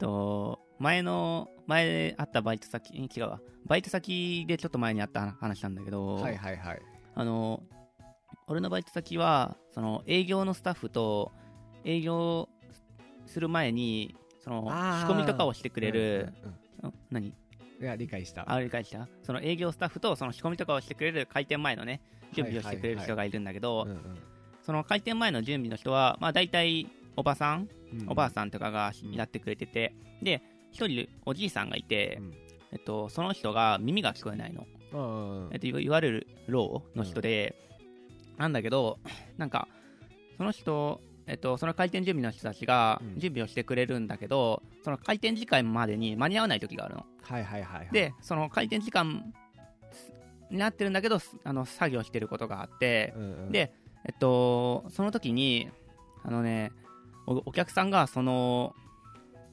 [0.00, 3.40] と、前の、前あったバイト先、違うわ。
[3.66, 6.82] バイト先でちょっと前にあった話なんだけど、はいはいはい。
[7.14, 7.62] あの、
[8.48, 11.30] 俺のバイト先は、その営業のスタッフと、
[11.84, 12.48] 営業
[13.26, 14.72] する前に、その、仕
[15.06, 17.84] 込みとかをしてくれる、うんうんあ何うん。
[17.84, 18.50] いや理解した。
[18.50, 19.06] あ、理解した？
[19.22, 22.00] その営業スタッフと、その仕込みとかをしてくれる開店前のね、
[22.32, 23.86] 準備をしてくれる人がいるんだけど、
[24.62, 28.10] その開店前の準備の人は、まあ大体、おばさん、うん。
[28.10, 32.34] おばあさんとかがうんやってくれてて、で、一人おじいさんがいて、うん。
[32.72, 34.66] えっと、その人が耳が聞こえないの。
[34.92, 37.54] うんうんえっと、いわゆるローの人で、
[38.38, 38.98] なんだけど、
[39.36, 39.68] なんか、
[40.36, 43.18] その人、えっと、その開店準備の人たちがうん。
[43.18, 47.06] 準備をしてくれるんだけど、その開店時間までに間に合わない時があるの。
[47.22, 47.88] はいはいはいはい。
[47.92, 49.32] で、その開店時間
[50.50, 53.52] になってるんだけど、すあの、作業してることがあって、うんうん。
[53.52, 53.72] で、
[54.04, 55.70] えっと、その時に、
[56.24, 56.72] あのね、
[57.30, 58.74] おお客さんが、その、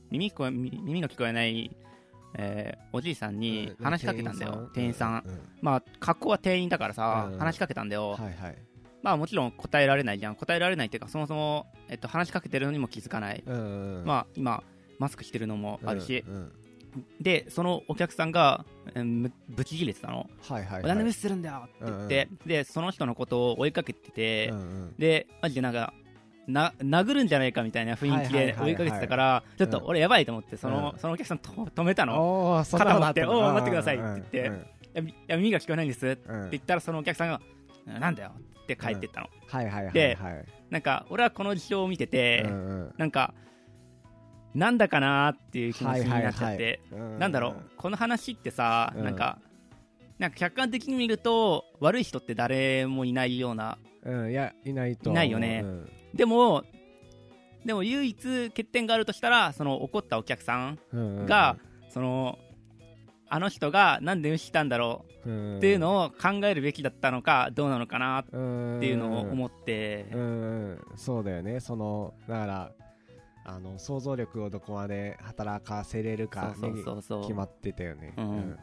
[0.10, 1.76] 耳聞こえ耳耳が聞こえない、
[2.34, 5.24] えーおじいさんにうん話しかけたんだよ、店員さん？
[5.26, 8.12] ううまあ、格好は店員だからさ、うん話しかけたんだよ。
[8.12, 8.58] はいはい
[9.04, 10.36] まあ、もちろん答えられないじゃん。
[10.36, 13.44] 答えられないっていうか、そもそも、えっと、話しかけてるのにも気づかない。
[13.46, 14.64] うんうんうんまあ、今、
[14.98, 16.24] マスクしてるのもあるし。
[16.28, 16.52] うんうん
[17.22, 18.66] で、そのお客さんが、
[18.96, 20.28] えーむぶち切れてたの。
[20.42, 25.94] はいはいはい何で無視するんだよって言って、で、その人のことを追いかけてて、うんうんで、マジでなんか、
[26.48, 29.86] な、殴るんじゃないかみたいな雰囲気で追いかけてたから、ちょっとうん。
[29.88, 31.00] 俺やばいと思って、その、うん。
[31.00, 32.64] そのお客さんと止めたの。
[32.72, 34.78] 肩持っておー待ってくださいって言って。
[35.00, 36.50] いや耳が聞こえないんですってうん。
[36.52, 37.42] 言ったら、そのお客さんが、
[37.86, 38.32] なんだよ
[38.64, 39.28] って帰ってったの。
[39.48, 39.94] はいはいはいはい。
[39.94, 40.46] ではい。
[40.70, 43.34] なんか、俺はこの事象を見てて、うなんか、
[44.56, 47.20] なんだかなーっていう気持ちになっちゃって、はいはいはい。
[47.20, 49.04] なんだろう、この話ってさ、うん。
[49.04, 49.40] なんか、
[50.18, 54.32] なんか客観的に見ると、悪い人って誰もいないような、うん。
[54.32, 55.62] いやいないといないよね。
[55.64, 56.64] うんでも、
[57.66, 61.58] でも唯一欠点があるとしたら、その怒ったお客さんが、
[61.90, 62.38] その、
[63.30, 70.06] あの人がなんで無視したんだろっうっていうのを考えるべきだったのか、どうなのかなっていうのを思って、
[70.96, 71.60] そうだよね。
[71.60, 72.72] そのだから
[73.46, 78.14] あの想像力をどこまで働かせれるかそうに決まってたよね。
[78.18, 78.58] うん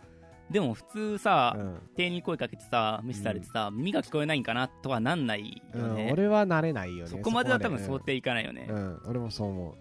[0.50, 1.78] でも普通さ、うん。
[1.96, 6.04] 店員に声かけてさ、無視されてさ、耳が聞こえないんかなとはなんないよね。
[6.04, 6.12] うん。
[6.12, 8.66] 俺は慣れないよねそこまでは多分想定いかないよね。
[8.68, 8.76] うん。
[8.76, 9.74] うん俺もそう思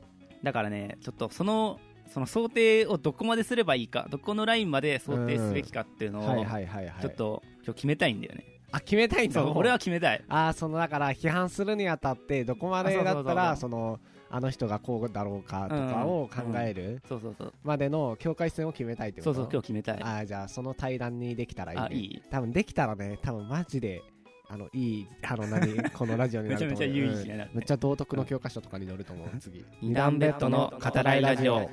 [0.44, 1.79] だからね、ちょっとその、
[2.13, 6.46] その想定をどこまですればいいか、どこのラインまで想定すべきかっていうのを、
[7.01, 8.45] ちょっと今日決めたいんだよね。
[8.74, 10.24] あ決めたいんだ俺は決めたい。
[10.28, 14.00] ああそのだから批判するにあたってどこまでだったらその
[14.36, 17.04] あの人がこうだろうかとかを考える。
[17.64, 19.34] までの境界線を決めたいってこと？
[19.36, 20.02] そうそう、今日決めたい。
[20.02, 22.22] ああじゃあその対談にできたらいい、ね、あいい。
[22.32, 24.02] 多分できたらね多分マジで
[24.50, 25.76] あのいいあの何？
[25.94, 26.80] このラジオになると思う。
[26.80, 27.58] めちゃめちゃ有意義になるうん。
[27.60, 29.30] めっちゃ道徳の教科書とかに載ると思う。
[29.40, 29.64] 次。
[29.84, 31.70] 二段ベッドの語らいラジオ。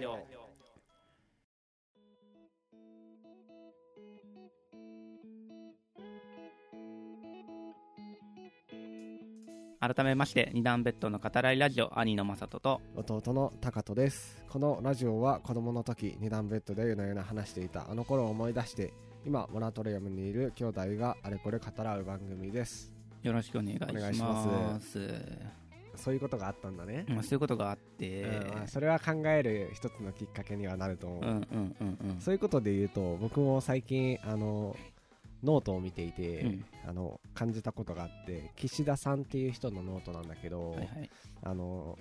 [9.82, 14.44] 改めまして、二段ベッドの語らいラジオ、兄の正人と、弟のタトです。
[14.50, 18.92] このラジオは子供の時二段ベッドで夜な夜な話していたあの頃を思い出して
[19.24, 22.92] 今モラトリアムにいる兄弟があれこれ語らう番組です。
[23.22, 23.76] よろしくお願
[24.10, 24.98] いします。
[25.96, 32.20] そういうことがあったんだね、まあ、そういうことがあって、うんまあそれは考える一つのきっかけにはなると思う、うんうんうんうん。
[32.20, 34.76] そういうことで言うと僕も最近あの
[35.42, 36.64] ノートを見ていて、うん。
[36.86, 41.10] あの感じたことがあって岸田さんっていう人のノートなんだけど、はいはい。
[41.42, 41.98] あの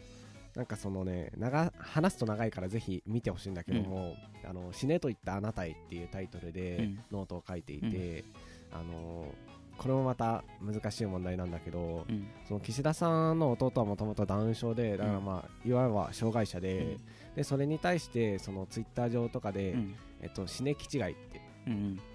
[0.55, 7.00] なんかそのね長話すと長いからぜひ見てほしいんだけども「あの死ねと言ったあなたへ」っていうタイトルでうん。
[7.11, 8.23] ノートを書いていて、
[8.72, 9.33] あの
[9.77, 12.27] これもまた難しい問題なんだけど、うん。
[12.47, 16.97] その岸田さんの弟はもともとダウン症でだからまあ、いわば障害者で,、
[17.35, 19.95] でそれに対してそのツイッター上とかで、うん。
[20.21, 21.49] えっと、死ね気違いってうん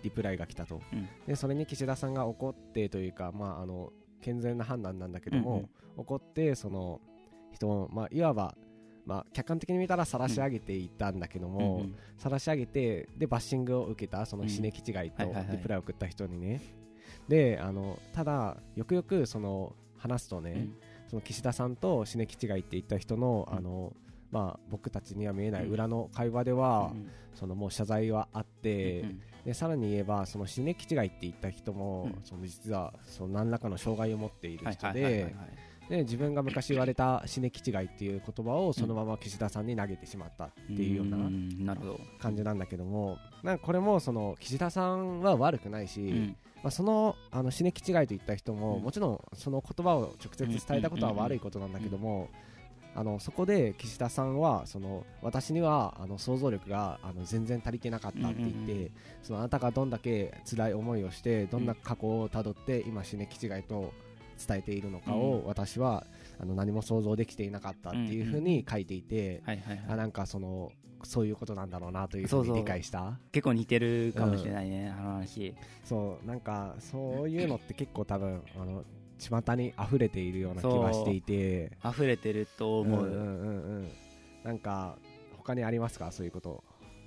[0.03, 1.09] リプライが来たと、うん。
[1.27, 5.69] でそれに岸田さんが怒ってというか、まあ、あの健全な判断なんだけども、うんうん。
[5.97, 7.01] 怒ってその
[7.53, 8.57] 人を、まあ、いわば、
[9.07, 11.95] まあ、客観的に見たら晒し上げていったんだけどうんも、うん。
[12.19, 16.61] 晒し上げてでバッシングを受けたその死ね気違いとリプライを送った人にね、
[17.29, 20.75] であのただよくよくその話すとね、うん。
[21.09, 23.59] その岸田さんと死ね気違いって言った人の,、うん。
[23.59, 23.93] あの
[24.31, 25.73] まあ、僕たちには見えないうん。
[25.73, 32.21] 裏の会話では、うんそのもう謝罪はあって、うんでさらに言えばその死ね気違いって言った人も、うん。
[32.25, 35.35] その実はその何らかの障害を持っている人で
[35.89, 42.01] で自分が昔言われた死ね気違いっていう言葉をそのまま岸田さんに投げてしまったっていうようなうんなるほど。
[42.19, 46.37] 感じなんだけどもなんかこれもその岸田さんは悪くないし、うん。
[46.63, 48.83] まあ、そのあの死ね気違いと言った人も、うん。
[48.83, 52.31] もちろんその言葉を直接伝えたことは悪いことなんだけども、
[52.95, 58.91] あのそこで岸田さんはその私にはあの想像力があの全然足りてなかったって言って、うんうんうん。
[59.23, 63.93] そのあなたがどんだけ辛い思いをしてどんな過去をたどって今死ね気違いと
[64.47, 66.05] 伝えているのかを、う私は
[66.41, 69.43] あの何も想像できていなかったっていうふうに書いていて、
[69.89, 70.73] あなんかその
[71.05, 73.19] そういうことなんだろうなというふそうに理解した。
[73.33, 75.55] 結構似てるかもしれないね、あの話。
[75.85, 78.85] そうなんかそういうのって結構多分あの
[79.19, 81.73] 巷に溢れているような気がしていて。
[81.85, 83.89] 溢れてると思う、んうんうんうん。
[84.43, 84.97] なんか
[85.37, 86.13] 他にありますか？
[86.13, 86.63] そういうこと。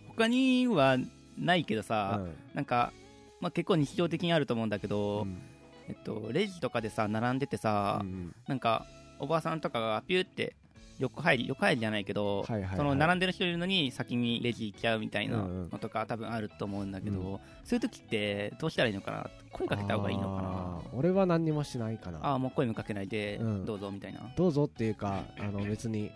[0.07, 0.97] 他には
[1.37, 2.35] ないけどさ、うん。
[2.53, 2.91] なんか、
[3.39, 5.37] まあ、結構日常的にあると思うんだけど、うん。
[5.89, 8.85] えっと、レジとかでさ並んでてさ、うんなんか
[9.19, 10.55] おばさんとかがピューって
[10.99, 12.77] 横入り横入りじゃないけど、はいはいはい。
[12.77, 15.69] その並んでる人いるのに先にレジ行っちゃうみたいなうんうん。
[15.69, 17.23] のとか多分あると思うんだけど、うん。
[17.63, 19.29] そういう時ってどうしたらいいのかな？
[19.51, 20.81] 声かけた方がいいのかな？
[20.93, 22.19] 俺は何にもしないかな。
[22.21, 23.65] ああもう声もかけないで、うん。
[23.65, 24.21] どうぞみたいな。
[24.35, 26.11] どうぞっていうかあの別に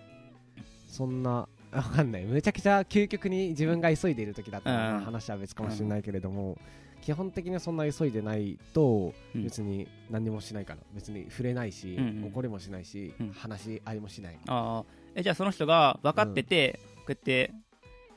[0.87, 2.25] そんなわかんない。
[2.25, 5.03] めちゃくちゃ究極に自分が急いでいる時だったら、うん。
[5.05, 6.57] 話は別かもしれないけれども、
[7.01, 9.43] 基本的にそんな急いでないとうん。
[9.43, 12.25] 別に何にもしないから別に触れないし、うんうん。
[12.27, 13.31] 怒りもしないし、うん。
[13.31, 14.39] 話し合いもしない。
[14.47, 17.51] ああえじゃあその人が分かってて、こうやって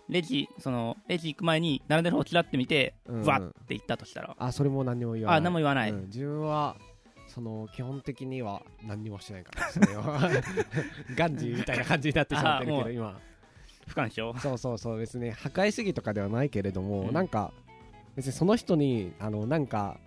[0.08, 3.20] レジそのレジ行く前に並んでる方をちらって見て、うん。
[3.20, 4.36] うんわって言ったとしたら。
[4.38, 5.38] あそれも何にも言わない。
[5.38, 6.06] あ何も言わない、うん。
[6.06, 6.76] 自分は
[7.26, 10.30] その基本的には何にもしないからそれは。
[11.16, 13.20] ガンジーみたいな感じになってしまってるけど今。
[13.86, 17.12] 不干渉そうそうそう別に破壊主義とかではないけれども、うん。
[17.12, 17.52] なんか
[18.16, 19.98] 別にその人にあのなんか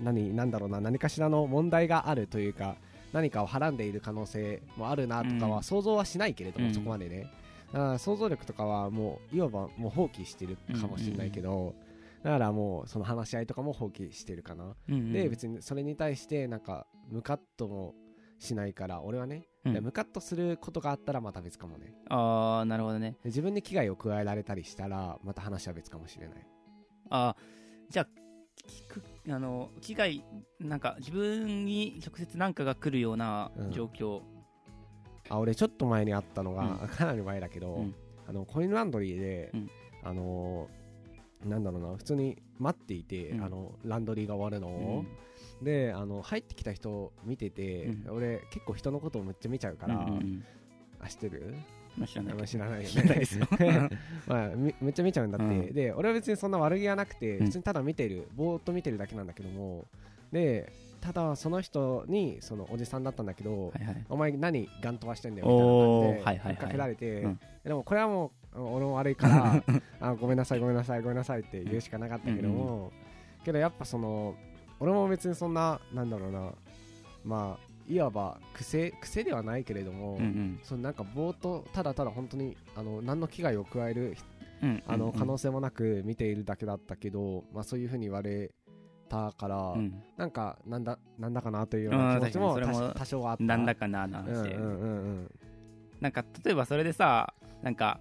[0.00, 2.76] 何なんだろうな何かしらの問題があるというか
[3.12, 5.50] 何かをはらんでいる可能性もあるなとかうん。
[5.50, 6.74] は想像はしないけれども、うん。
[6.74, 7.30] そこまでね。
[7.72, 11.74] だから想像力とかはもういわばもう放棄してるかもしれないけど、
[12.22, 17.94] だからもうその話し合いとかも放棄してるかな、うんうんで別にそれに対してなんかムカッとも
[18.38, 21.94] しないから俺はね、ムカッとすることがあったらまた別かもね。
[22.08, 23.12] ああなるほどね。
[23.22, 26.46] で自分に危害を加えられたりしたらまた話は別かもしれない
[27.10, 28.08] あーじゃあ
[29.28, 30.24] あの危害
[30.60, 33.72] なんか自分に直接何かが来るようなうん。
[33.72, 34.22] 状況、
[35.28, 37.94] あ俺ちょっと前にあったのが、うかなり前だけど、うん。
[38.28, 39.70] あのコインランドリーで、うん。
[40.02, 43.44] あのーなんだろうな普通に待っていて、うん。
[43.44, 45.04] あのランドリーが終わるのを、
[45.62, 48.16] であの入ってきた人を見てて、うん。
[48.16, 50.44] 俺結構人のことをめっちゃ見ちゃうから、うんうんうん。
[51.00, 51.54] あ知ってる？
[51.98, 53.46] まあ知らない知らないよ知らないですよ。
[54.26, 55.72] まあ、みめっちゃ見ちゃうんだって、うん。
[55.72, 57.46] で俺は別にそんな悪気はなくて、うん。
[57.46, 59.86] 普通にただ見てるぼーっと見てるだけなんだけども。
[60.32, 64.04] でただその人にそのおじさんだったんだけど、はいはい。
[64.08, 66.56] お前何ガン飛ばしてんだよみたいな感じではいはいはい。
[66.56, 67.40] かけられて、うん。
[67.64, 69.62] でもこれはもう俺も悪いから
[70.00, 72.92] あごめんなさいごめんなさいごめんなさいって言うしかなかったけども、
[73.44, 74.34] けどやっぱその
[74.80, 76.52] 俺も別にそんななんだろうな。
[77.24, 84.16] まあいわば癖癖ではないけれども、うんそのなんかぼーっとただただ本当にあの何の危害を加える
[84.62, 88.50] うんうんあのうん可能性もなく見ているだけだったけど、まあ、そういうふうに言われ
[89.08, 90.02] たから、うん。
[90.16, 93.56] なんかなんだなんだかなというような気持ちもも多多少はあったな。
[93.56, 95.30] んだかなのうん話で、うんうんうん。
[96.00, 98.00] なんか例えばそれでさなんか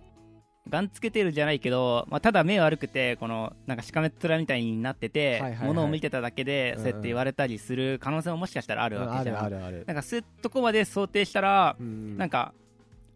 [0.67, 5.67] ガンつけてるじゃないけど、まあ、ただ目悪くてこのなんかしかめっ面みたいになってて、はいはいはい。
[5.67, 6.79] 物を見てただけでうん。
[6.79, 12.17] うんそうやって言われたりする可能性ももしかしたらあるわけじゃん、あるあるなんかそういうとこまで想定したら、うん。
[12.17, 12.53] なんか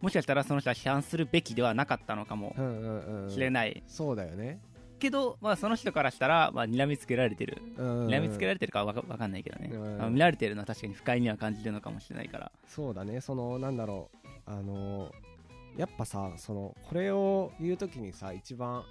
[0.01, 3.30] もしかしたらその人は批判するべきではなかったのかもうんうんうん。
[3.30, 4.60] しれない、そうだよね。
[5.00, 7.62] けど、まあ、その人からしたら、まあ、睨みつけられてる。
[7.77, 8.08] うん。
[8.08, 9.98] 睨みつけられてるかはわかわかんないけどね、うん。
[9.98, 12.51] まあ見られてるのは確かに不快には感じるのかもしれないから。
[12.68, 13.22] そうだね。
[13.22, 14.27] そのなんだろう。
[14.46, 15.12] あの
[15.78, 18.84] やっぱさそのこれを言うときにさ一番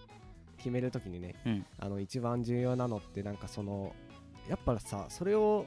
[0.57, 1.67] 決めるときにね、うん。
[1.79, 3.95] あの一番重要なのってなんかその
[4.49, 5.67] やっぱさそれを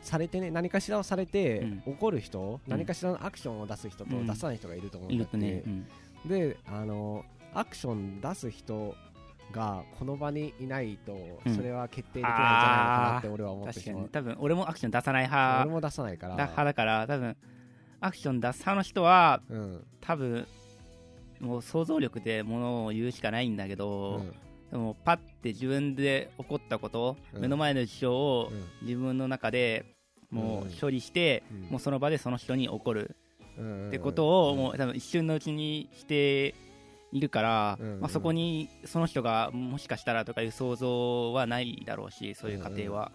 [0.00, 1.82] されてね何かしらをされて、うん。
[1.86, 2.70] 怒る人、うん。
[2.70, 4.26] 何かしらのアクションを出す人とうん。
[4.26, 5.86] 出さない人がいると思うんいだって、ね、うん。
[6.26, 7.24] であの
[7.54, 8.94] アクション出す人
[9.52, 11.12] がこの場にいないと、
[11.44, 11.54] うん。
[11.54, 14.02] それは決定できないんじゃないのかなって俺は思ってしまう。
[14.04, 14.08] に。
[14.08, 15.62] 多分俺もアクション出さない派。
[15.62, 16.36] 俺も出さないから。
[16.36, 17.36] だ派だから多分
[18.00, 18.60] アクション出す。
[18.60, 19.86] 派の人はうん。
[20.00, 20.46] 多分
[21.40, 24.34] もう想像力でものを言うしかないんだけうど、ん。
[24.70, 27.42] でもパッて自分で起こったこと、うん。
[27.42, 28.86] 目の前の事象をうん。
[28.86, 29.96] 自分の中で
[30.30, 31.60] もう処理して、うん。
[31.70, 33.16] もうその場でその人に怒る。
[33.58, 33.88] うん。
[33.88, 34.58] ってことをうん。
[34.58, 36.54] もう多分一瞬のうちにして
[37.12, 38.00] いるから、うん。
[38.00, 43.12] まあ、そこにその人がもしかしたらとかいう想像はないだろうしそういう過程は。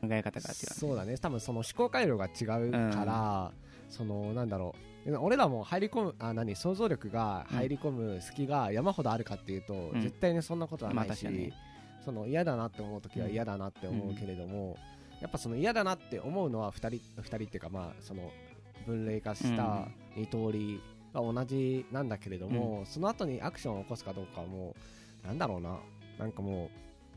[0.00, 0.54] 考え方が違う。
[0.54, 1.16] そうだね。
[1.16, 3.52] 多分その思考回路が違うから、
[3.96, 4.74] そのなんだろ
[5.06, 5.16] う。
[5.18, 6.56] 俺らも入り込むあ何？
[6.56, 10.00] 想像力が入り込む隙が山ほどあるかっていうと、うん。
[10.00, 11.34] 絶対にそんなことはないし、まあ
[12.04, 14.76] その嫌だなって思う時は嫌だなって思うけれども、
[15.20, 18.30] やっぱその嫌だなって思うのは2人二人っていうかまあその
[18.86, 20.80] 分類化した2通り
[21.14, 24.74] が同じなんだけれども、その後にアクションを起こすかどうかはも
[25.24, 25.78] うなんだろうな。
[26.18, 26.68] なんかもう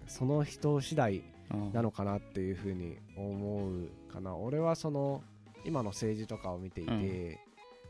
[0.08, 4.36] その人次第うんなのかなっていうふうに思うかな。
[4.36, 5.22] 俺はその
[5.68, 7.40] 今の政治とかを見ていて、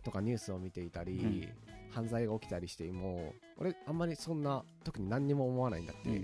[0.03, 1.47] とかニュースを見ていたり、
[1.91, 6.21] 犯罪が起きたりしても俺あんまりそんな特に何にも思わないんだって、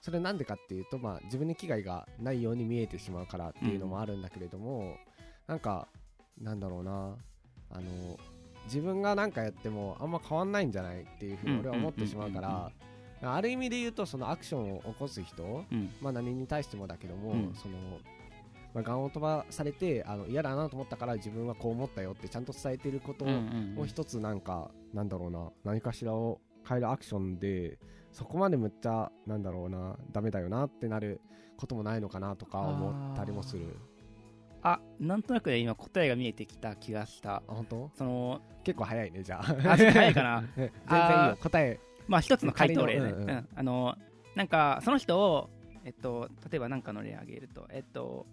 [0.00, 4.96] それなんでかっていうと、まあ、自分に危害がないように見えてしまうからっていうのもあるんだけれども、
[5.46, 5.88] なんか
[6.40, 7.16] なんだろうな。
[7.72, 8.18] あの
[8.64, 12.70] 自分が何かやってもあんま変わんないんじゃないっていうふうに俺は思ってしまうから
[13.22, 15.90] ある意味で言うとそのアクションを起こす人、うん。
[16.00, 17.54] まあ、何に対してもだけども、うん。
[17.54, 17.98] その
[18.74, 23.24] まあ、ガンを飛ばされてあの嫌だなと思ったから自分はこう思ったよってちゃんと伝えていること
[23.76, 27.78] を一つなんか、なんだろうな何かしらを変えるアクションで
[28.12, 31.20] そこまでむっちゃなんだろうなダメだよなってなる
[31.56, 33.76] こともないのかなとか思ったりもする。
[34.62, 37.36] あなんとなくね今答えが見えてきた気がした。
[37.36, 37.90] あ本当？
[37.94, 39.40] その結構早いねじゃあ。
[39.40, 40.44] あ早いかな。
[40.56, 41.80] 全然いいあよ答え。
[42.08, 43.30] まあ一つの回答例ね、うんうん。
[43.30, 43.48] うん。
[43.54, 43.96] あの
[44.36, 45.48] なんかその人を
[45.84, 48.26] えっと例えば何かの例挙げるとえっと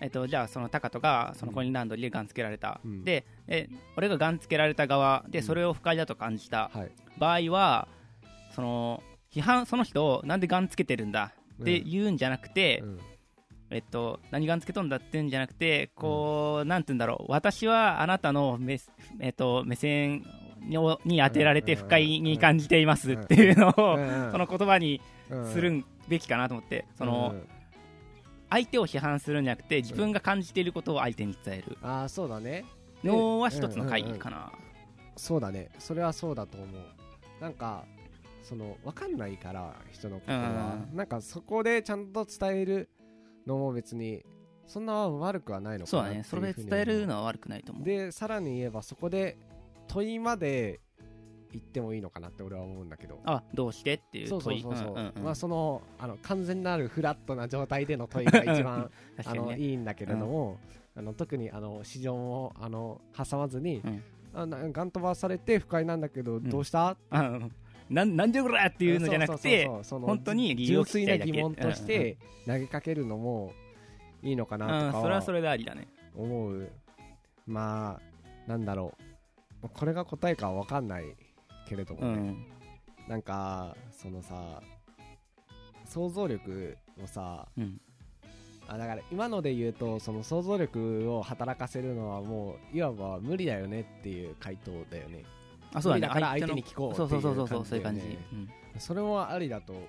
[0.00, 3.04] えっと、じゃあそのタカトがそのコインランドリーでガンつけられた、うん。
[3.04, 5.44] でえ俺がガンつけられた側でうん。
[5.44, 6.90] それを不快だと感じたはい。
[7.18, 7.88] 場合は、
[8.54, 11.32] その批判その人をなんでガンつけてるんだ？
[11.60, 12.98] って言うんじゃなくて、うん。
[13.72, 18.80] えっと、何がんつけとんだって言うんじゃなくて、こう、なんて言うんだろう、私はあなたの目,、
[19.20, 20.24] えっと、目線
[20.62, 24.32] にに当てられて不快に感じていますっていうのを、うん。
[24.32, 27.59] その言葉にうんするべきかなと思って、その、うん
[28.50, 31.78] 相手を批判するんじゃなくて、自分が感じていることを相手に伝える。
[31.82, 32.64] ああそうだね。
[33.04, 34.52] のは一つの会議かな。
[35.16, 35.70] そうだね。
[35.78, 36.82] それはそうだと思う。
[37.40, 37.84] なんか
[38.42, 40.78] その分かんないから人の心は。
[40.90, 40.96] うん。
[40.96, 42.90] なんかそこでちゃんと伝える
[43.46, 44.24] のも別に
[44.66, 47.84] そんな悪くはないのかなそうだね、それで伝えるのは悪くないと思う。
[47.84, 49.36] でさらに言えばそこで
[49.88, 50.80] 問いまで
[51.52, 53.18] 言ってもいいのかなって俺は思うんだけど。
[53.24, 54.60] あ、どうしてっていうそうそう。
[54.60, 55.24] そうそう、んんん。
[55.24, 58.90] まあそのあの完全なるフラットな状態での問いが一番
[59.24, 59.56] あの。
[59.56, 60.58] いいんだけれども、
[60.94, 64.02] あの特にあの市場もあの挟まずに、うん。
[64.32, 66.48] あなガン飛ばされて不快なんだけど、ん。
[66.48, 66.96] どうした？
[67.10, 67.52] あうん
[67.90, 73.52] なんなんでこらっていうのじゃなくて、本当に純粋な疑問として投げかけるのも
[74.22, 75.88] いいのかなうん、とかそれはそれでありだね。
[76.14, 76.70] 思う。
[77.48, 78.00] ま
[78.46, 79.68] あなんだろう。
[79.74, 81.16] これが答えかは分かんない
[81.70, 82.46] けれどもね、うん。
[83.08, 84.60] なんかそのさ
[85.86, 87.80] 想像力をさうん。
[88.66, 95.24] あだから今ので言うとその想像力を働かせるのはもういわば無理だよねっていう回答だよね
[95.72, 96.06] あ、そうだね。
[96.06, 98.18] だから相の手に聞こうってそいううそうそうそう、感じだよねそういう感じ。
[98.32, 99.88] うんそれもありだと思う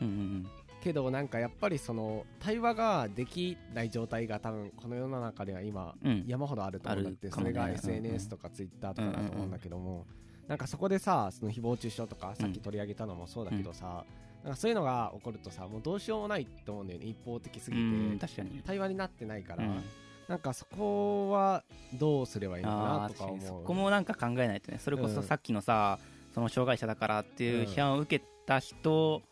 [0.00, 0.46] うんうん
[0.82, 6.10] けどなんかやっぱりその対話ができない状態が多分この世の中では今うん。
[6.10, 6.24] うん。
[6.26, 10.06] 山ほどあると思うんだってそれが SNS とか Twitter とかだと思うんだけども
[10.48, 14.04] なんかそこでさその誹謗中傷とかさっき取り上げたのもそうだけどさ
[14.44, 17.80] なんかそういうのが起こるとさもうどうしようもないと思うんだよね一方的すぎう
[18.14, 18.62] ん、て確かに。
[18.64, 19.64] 対話になってないから。
[19.64, 19.82] うん。
[20.28, 23.64] なんかそこはどうすればいいのかあなとか思う。
[23.64, 24.78] こもなんか考えないとね。
[24.78, 25.14] それこうん。
[25.14, 25.98] そさっきのさ、
[26.34, 27.66] その障害者だからっていううん。
[27.66, 29.22] 批判を受けた人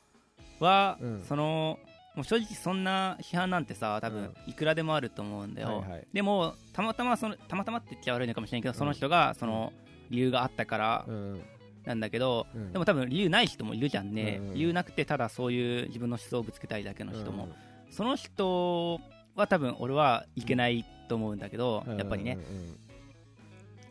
[0.58, 1.24] は、うん。
[1.24, 1.78] その
[2.16, 4.14] もう正直そんな批判なんてさ多うん。
[4.14, 6.06] 分いくらでもあると思うんだよ、はいはい。
[6.12, 9.72] でもたまたまそのたまたまって言っちゃ悪いのかもしれないけど、その人がその
[10.10, 11.42] 理由があったからうん
[11.84, 12.72] なんだけど、うん。
[12.72, 14.48] でも多分理由ない人もいるじゃんね、うん。
[14.48, 17.52] うん理由なくてただそういう自分の思想をぶつけたいだけの人も、うん。
[17.92, 19.00] その人
[19.34, 21.98] は多分俺はいけないと思うんだけど、うん。
[21.98, 22.38] やっぱりね、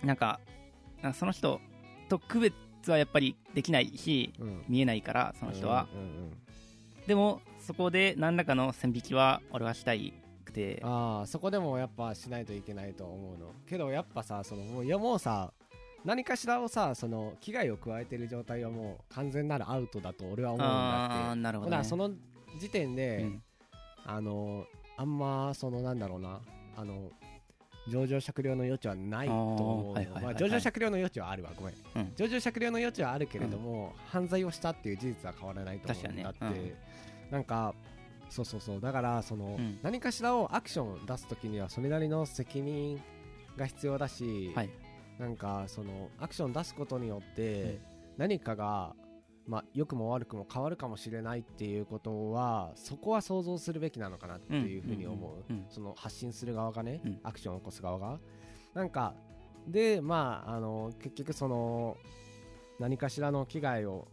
[0.02, 0.40] うんなんか
[1.14, 1.62] その人
[2.10, 2.56] と区別
[2.92, 4.34] はやっぱりできないし
[4.68, 5.88] 見えないからその人は、
[7.08, 10.82] でもそこで何らかの線引きは俺はしたいくて。
[10.84, 13.52] ああそこでもやっぱしないといけないと思うの。
[13.66, 15.54] けどやっぱさそのもういやもうさ
[16.06, 22.12] 何かしらをさその危害を加えてる状態はもう完全なるアウトだと俺は思うんだあってあなるほど、ね、ほらその
[22.60, 23.44] 時点で、うん。
[24.06, 24.66] あの
[24.98, 26.42] あんまそのなんだろうな
[26.76, 27.10] あの
[27.88, 31.52] 上場酌量の余地はないと思うはいはいまあ上場酌量の余地はあるわ。
[31.56, 32.14] ごめん、うん。
[32.16, 36.76] 上場酌量の余地はあるけれども、犯罪をしたっていう事実は変わらないと思うんだって、ね。
[37.30, 37.74] なんか
[38.30, 38.82] そうそうそう。
[38.82, 39.80] だからその、うん。
[39.82, 43.02] 何かしらをアクションを出すときにはそれなりの責任
[43.58, 44.70] が必要だし、はい
[45.20, 47.80] なんかそのアクション出すことによって
[48.18, 48.96] 何かが、
[49.48, 55.70] まあ、良くも悪くも変わるかもしれないっていうことはそこは想像するべきなのかなっていうふうに思う,、うんうんうん。
[55.70, 57.20] その発信する側がね、うん。
[57.24, 58.20] アクションを起こす側が。
[58.74, 59.14] なんか
[59.68, 61.98] でまああの結局その
[62.80, 64.08] 何かしらの危害を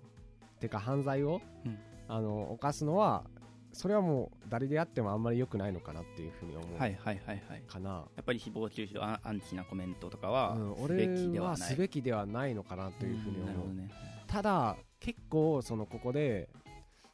[0.61, 1.79] てか犯罪を、うん。
[2.09, 3.25] あの犯すのは
[3.73, 7.63] それはもう誰であってもあんまり良くないのかなっていうふうに思うはいはいはいはい。
[7.69, 11.61] かな、やっぱり誹謗中傷アンアンチなコメントとかはうん、すべ俺きではない。
[11.61, 13.91] はすべきではないのかなというふうに思う、んなるほどね。
[14.27, 16.49] ただ結構そのここで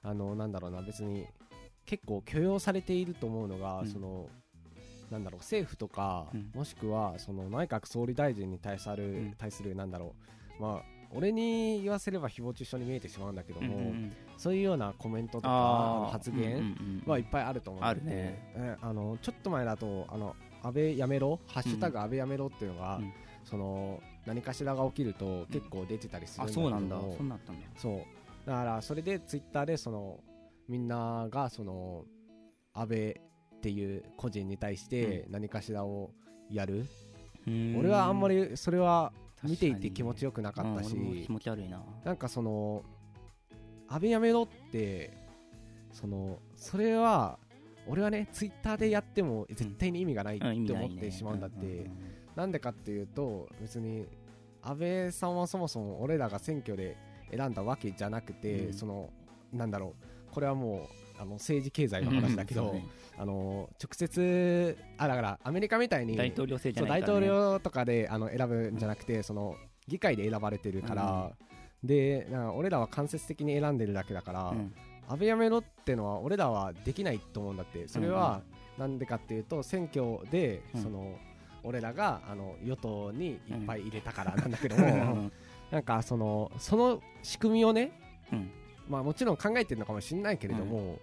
[0.02, 1.26] あのなんだろうな別に
[1.84, 3.88] 結構許容されていると思うのが、うん。
[3.88, 4.28] その
[5.10, 6.50] なんだろう政府とか、うん。
[6.54, 9.34] もしくはその内閣総理大臣に対する、ん。
[9.36, 10.14] 対するなんだろ
[10.58, 14.12] うまあ俺に言わせれば誹謗中傷に見えてしまうんだけども、うんうんうん。
[14.36, 18.52] そういうようなコメントとか発言うんうんうんはいっぱいあると思うんであるね。
[18.54, 23.12] えあのちょっと前だとあの安倍やめろハッシュタグ安倍やめろっていうのが、うん。
[23.44, 27.16] その何かしらが起きると結構出てたりするんあだけども、そうなんだ。
[27.16, 27.66] そんなったんだ。
[27.76, 28.00] そう。
[28.44, 30.18] だからそれでツイッターでその
[30.68, 32.04] みんながその
[32.74, 33.14] 安倍っ
[33.62, 36.10] ていう個人に対して何かしらを
[36.50, 36.86] やる、
[37.46, 39.12] 俺はあんまりそれは
[39.42, 41.82] 見ていて気持ちよくなかったし、うん気持ち悪いな。
[42.04, 42.82] なんかその
[43.88, 45.16] 安倍やめろって
[45.92, 47.38] そのそれは
[47.86, 51.90] 俺はねツイッターでやっても絶対に意味がないって思ってしまうんだって、
[52.34, 54.06] なんでかっていうと別に
[54.62, 56.96] 安倍さんはそもそも俺らが選挙で
[57.30, 58.72] 選んだわけじゃなくて、うん。
[58.72, 59.10] その
[59.52, 60.86] なんだろうこれはも
[61.18, 62.86] うあの政治経済の話だけど、うんね。
[63.16, 69.56] あの直接あだからアメリカみたいに大統領制じゃね、統領とかであの選ぶんじゃなくて、その
[69.88, 71.30] 議会で選ばれてるから、
[71.82, 72.46] でなん。
[72.48, 74.74] か俺らは間接的に選んでるだけだから、うん。
[75.08, 77.88] 安倍やめろってのは俺らはできないと思うんだって。
[77.88, 78.42] それは
[78.76, 80.82] なんでかっていうと選挙でうん。
[80.82, 81.16] その
[81.64, 85.32] 俺らがあの与党にいっぱい入れたからなんだけどうもん。
[85.70, 87.98] なんかそのその仕組みをね
[88.30, 88.50] うん
[88.88, 90.98] まあもちろん考えてるのかもしれないけれども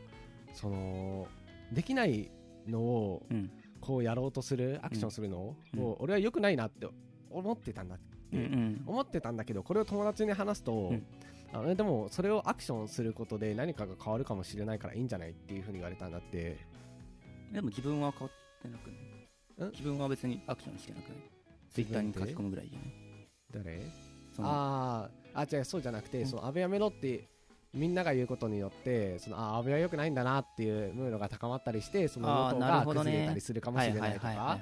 [0.54, 1.28] その
[1.72, 2.32] できない
[2.68, 3.52] のをうん。
[3.82, 5.84] こうやろうとするアクションするのうん。
[5.84, 6.88] を俺は良くないなって
[7.30, 7.98] 思ってたんだ
[8.32, 8.84] うんうん。
[8.86, 11.06] 思ってたんだけどこれを友達に話すと、うん。
[11.52, 16.58] あのでもそれをアクションすることで何かが変わるかもしれないからいいんじゃないっていうふうに言われたんだって。
[17.52, 19.70] でも自分は変わってなくない？
[19.70, 19.72] ん？
[19.72, 21.18] 自分は別にアクションしてなくない？
[21.70, 23.28] ツイッターに書き込むぐらいじゃない？
[23.66, 23.82] 誰？
[24.40, 25.56] あー。
[25.56, 26.26] あ違うそうじゃなくて、うん。
[26.26, 27.28] その安倍やめろって
[27.74, 34.60] みんなが言うことによってそのあ安倍は良くないんだなっていうムードが高まったりしてその与党が崩れたりするかもしれないとか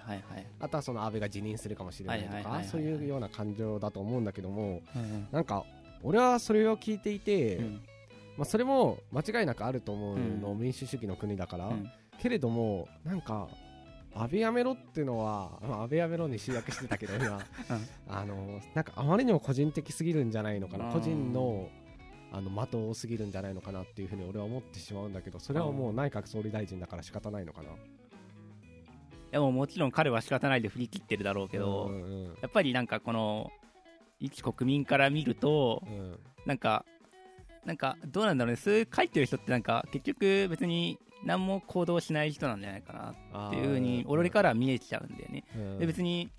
[0.60, 5.66] あとはその安倍が辞任するかもしれないとかそういうような感情だと思うんだけどもうんなんか
[6.04, 7.82] 俺はそれを聞いていて、うん。
[8.38, 11.90] まあ、それも間違いなくあると思うの、うん民主主義の国だから、うん。
[12.20, 13.48] けれどもなんか
[14.14, 17.40] 安倍やめろっていうのは、まあ、安倍やめろに集約してたけど今、
[18.08, 20.88] あのなんかあまりにも個人的すぎるんじゃないのかな。
[20.88, 21.70] うん個人の
[22.32, 27.70] あの的多すぎるんじゃないのかなっていうふうに俺は思ってしまうんだけどそれはもう内閣総理大臣だから仕方ないのかな。
[29.32, 33.52] でももちろん彼は仕方ないで振り切ってるだろうけど、うんうんやっぱりなんかこの
[34.20, 36.20] 一国民から見るとうん。
[36.46, 36.86] なんか
[37.66, 38.58] なんかどうなんだろうね。
[38.58, 42.94] そういう書いてる人ってなんか結局別に何も行動しない人なんじゃないか
[43.32, 45.80] なっていうふうに俺からは見えちゃうんだよね、うん。
[45.80, 46.30] で別に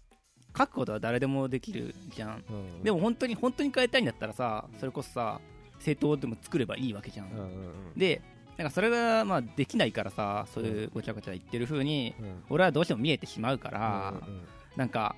[0.57, 2.45] 書くことは誰でもできるじゃん。
[2.51, 2.83] うん。
[2.83, 5.41] でも本当に本当に変えたいんだったらさそれこそさ
[5.83, 7.73] 政党でも作ればいいわけじゃん、うんうんうん。
[7.97, 8.21] で
[8.57, 12.43] なんかそれがまあできないからさそういうごちゃごちゃ言ってる風にうん。
[12.51, 14.43] 俺はどうしても見えてしまうから、うんうん
[14.77, 15.15] なんか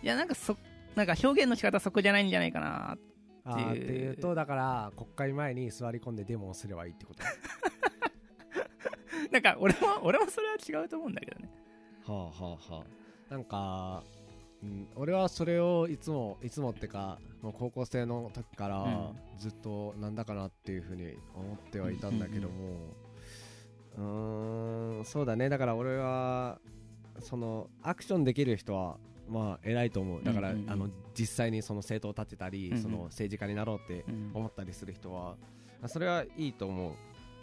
[0.00, 0.56] いやなんかそ
[0.94, 2.96] なんか表現の仕方そこじゃないんじゃないかな
[3.52, 3.70] っていう。
[3.70, 7.22] っていうとだから国会前に座り込んでデモをすればいいってこと？
[9.32, 11.48] なんか俺も俺もそれは違うと思うんだけどね。
[12.06, 12.32] はあは
[12.70, 12.84] あはあ。
[13.32, 14.02] なんか、
[14.62, 19.30] うん、俺はそれをいつもいつもってかもう高校生の時からうん。
[19.38, 22.94] ずっとなんだかなっていうふうに思ってはいたんだけども
[23.96, 25.48] うーんそうだね。
[25.48, 26.60] だから俺は
[27.20, 30.22] そのアクションできる人はまあ偉いと思う。
[30.22, 35.36] だから、あの実際にその政党を立てたり、その政治家になろうってうん、思ったりする人は
[35.82, 36.94] あそれはいいと思うっ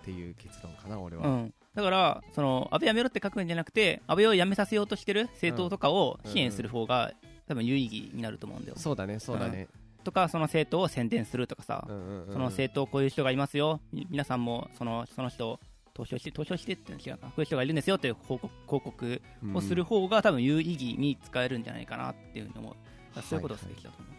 [0.06, 7.12] ていう結論かな俺は、うん、だからその安倍やめろって書くんじゃなくて安倍を辞めさせようとしてる政党とかを支援する方が、
[7.48, 8.78] 多分有意義になると思うんだよ。
[8.80, 9.68] そうだねそうだね、
[10.04, 11.94] とかその政党を宣伝するとかさ、そ
[12.40, 13.80] の政党こういう人がいますよ。
[13.94, 15.60] み皆さんもそのその人を
[15.94, 17.28] 投票して投票してって違うか。
[17.28, 19.22] こういう人がいるんですよっていう報告広告
[19.54, 22.82] をする方が多分有意義に使えるんじゃないかなっていうふうに思う、だか
[23.18, 24.14] らそういうことをきだと思う、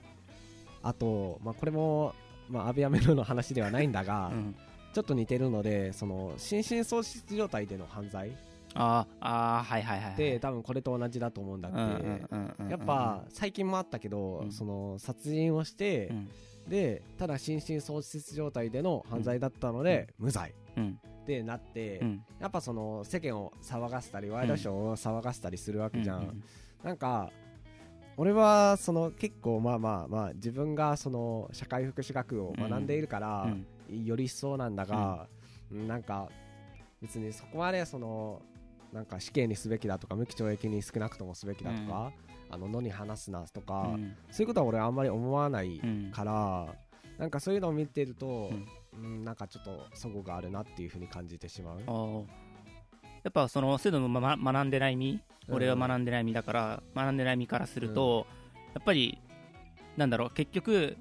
[0.85, 2.15] あと、まあ、これも、
[2.49, 4.55] まあ、安倍やめろの話ではないんだが、うん
[4.93, 8.37] ちょっと似てるのでその心神喪失状態での犯罪
[8.75, 10.17] あーあーはいはいはいはい。
[10.17, 14.53] で多分これと同じだと思うんだって、やっぱ最近もあったけど、うん。
[14.53, 16.29] その殺人をしてう、ん。
[16.69, 20.55] でただ心神喪失状態での犯罪だったので、無罪。
[20.77, 21.01] うん。
[21.23, 22.25] ってなって、うん。
[22.41, 26.43] やっぱその世間を騒がせたりワイドショーを騒がせたりするわけじゃん、うん
[26.83, 27.31] なんか
[28.17, 35.29] 俺はその結構まあまあまあ自分がその社会福祉学を学んでいるから、うんより一層なんだが、
[35.73, 35.89] うん。
[35.89, 36.29] なんか
[37.01, 38.43] 別にそこまでその
[38.93, 42.13] なんか死刑にすべきだとか無期懲役に少なくともすべきだとか、
[42.51, 44.17] あの野に話すなとか、うん。
[44.31, 46.11] そういうことは俺はあんまり思わないうん。
[46.13, 46.67] から、
[47.19, 48.67] なんかそういうのを見てるとう、ん。
[49.01, 51.81] うんなんかちょっと齟齬があるなっていうふうに感じてしまう。
[53.23, 58.27] やっぱそのそういうのも、ま、学んでない身、俺は学んでない身だから学んでない身からすると、
[58.75, 59.21] やっぱり
[59.97, 60.97] なんだろう結局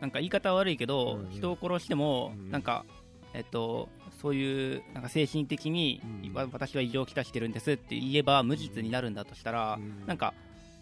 [0.00, 1.30] なんか言い方は悪いけど、うんうん。
[1.30, 2.84] 人を殺しても、うんなんか
[3.32, 3.88] えっと
[4.20, 6.34] そういうなんか精神的に、うん。
[6.34, 10.06] わ私は異常をきたしてるんですって言えば無実になるんだとしたら、うん。
[10.06, 10.34] なんか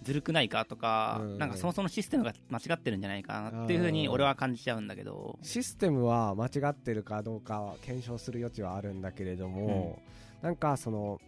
[0.02, 1.38] ずるくないかとか、うん。
[1.38, 10.00] なんかそもそもシステムが間違ってるんじゃないかなっていうふうに俺は感じちゃうんだけど、システムは間違ってるかどうかは検証する余地はあるんだけれども、
[10.42, 11.20] なんかその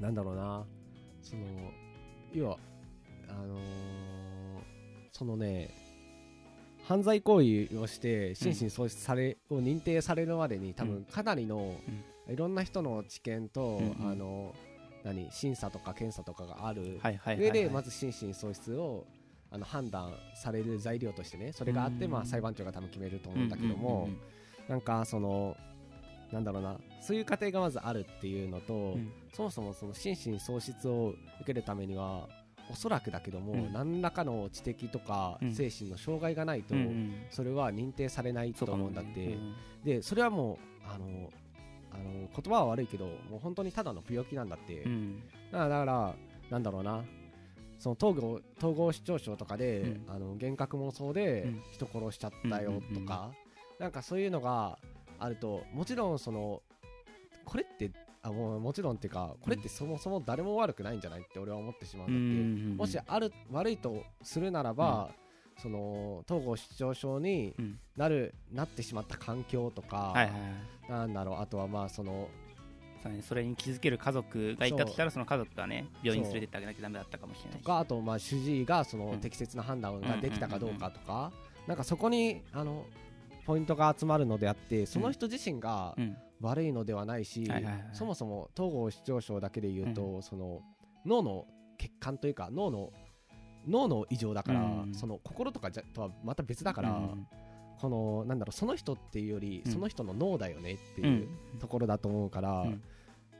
[0.00, 0.64] なんだろうな
[1.22, 1.42] その
[2.32, 2.58] 要は
[3.28, 3.58] あのー
[5.12, 5.70] そのね
[6.88, 10.90] 犯罪行為をして心神喪失され、を認定されるまでに多うん。
[10.90, 11.74] 分かなりの、
[12.28, 14.54] いろんな人の知見と、あの
[15.04, 19.04] 何審査とか検査とかがある上はい、でまず心神喪失を
[19.50, 22.10] あの判断される材料としてねそれがあって、うん。
[22.12, 24.08] まあ、裁判長が多分決めると思うんだけども、
[24.68, 25.56] なんかその
[26.30, 28.96] なんだろうなそういう過程がまずあるっていうのと、
[29.32, 32.28] そもそもその心身喪失を受けるためには
[32.70, 33.72] おそらくだけども、うん。
[33.72, 35.54] 何らかの知的とかうん。
[35.54, 36.74] 精神の障害がないと、
[37.30, 39.38] それは認定されないと思うんだって、ね
[39.84, 41.30] でそれはもうあの
[41.92, 44.92] あの言葉は悪いけどもう本当にただの病気なんだって、うん。
[44.92, 46.14] うんだからだから
[46.50, 47.04] なんだろうな。
[47.78, 50.04] その統合統合失調症とかで、うん。
[50.08, 51.62] あの幻覚妄想でうん。
[51.72, 53.06] 人殺しちゃったようんうん。
[53.78, 54.78] なんかそういうのが
[55.18, 56.62] あるともちろんその
[57.44, 57.90] これって
[58.26, 65.10] あもうもちろんっていうかこれってそもそも誰も悪くないんじゃないって俺は思ってしまうんだって、もしある悪いとするならば、
[65.62, 67.78] その統合失調症にうん。
[67.96, 70.36] なるなってしまった環境とか、はいはいは
[70.88, 70.90] い。
[70.90, 72.28] なんだろうあとはまあその
[73.22, 77.58] それに気づける家族がいたとしたらその家族がね病院に連れてってあげなきゃダメだったかもしれないし。
[77.62, 79.20] とかあとまあ主治医がそのうん。
[79.20, 81.32] 適切な判断ができたかどうかとか
[81.66, 82.84] なんかそこにあの
[83.46, 87.88] ポイントが集まるのであってその人自身がうん悪いのではないしはいはいはい。
[87.92, 90.60] そもそも統合失調症だけで言うとその
[91.04, 91.46] 脳の
[91.78, 92.92] 欠陥というか脳の
[93.66, 94.94] 脳の異常だからうん。
[94.94, 97.26] その心とかじゃとはまた別だからうん。
[97.80, 99.72] このなんだろうその人っていうよりうん。
[99.72, 101.58] その人の脳だよねってういうん。
[101.58, 102.82] ところだと思うからうん。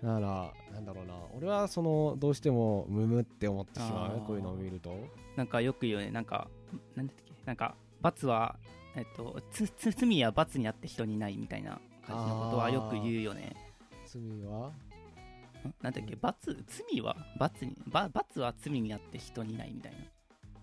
[0.02, 4.94] だからなんだろうな俺はそのどうしてもムムって思ってしまうこういうのを見ると。
[5.36, 6.48] なんかよく言うよねなんか
[6.94, 8.56] なんだっけなんか罰は
[8.94, 13.54] えっとつつ罪は罰にあって人にないみたいな感じのことはよく言うよね。
[14.06, 14.68] 罪は？
[14.68, 15.74] ん？
[15.82, 16.16] なんだっけ？
[16.16, 16.64] 罰？
[16.90, 17.16] 罪は？
[17.38, 17.76] 罰に？
[17.86, 19.98] ば罰は罪にあって人にないみたいな。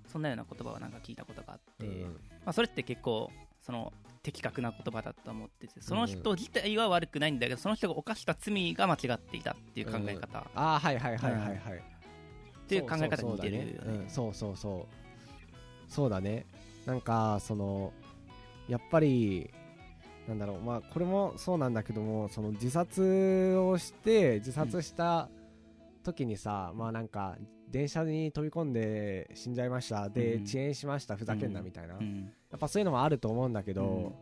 [0.07, 2.09] そんなような言葉をなんか聞いたことがあって、うんま
[2.45, 5.81] あ、それって結構その的確な言葉だと思ってて。
[5.81, 11.83] その人自体は悪くないんだけどその人が犯した罪が間違っていたっていう考え方、っああはいはいはいはいはい
[12.67, 14.05] ていう考え方に似てるよね。
[14.07, 15.91] そうそうそう。
[15.91, 16.45] そうだね。
[16.85, 17.91] なんかその
[18.67, 19.49] やっぱり
[20.27, 20.61] なんだろう。
[20.61, 25.29] まあこれもそうなんだけどもその自殺をして自殺した
[26.03, 27.37] 時にさ、まあなんか
[27.69, 30.09] 電車に飛び込んで死んじゃいました。
[30.09, 30.43] で、うん。
[30.43, 31.15] 遅延しました。
[31.17, 32.31] ふざけんなみたいな、やうん。
[32.55, 34.13] っぱそういうのもあると思うんだけど、うん。